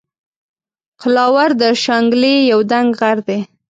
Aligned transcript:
قلاور 1.01 1.49
د 1.61 1.63
شانګلې 1.83 2.35
یو 2.51 2.59
دنګ 2.71 2.89
غر 2.99 3.17
دے 3.27 3.39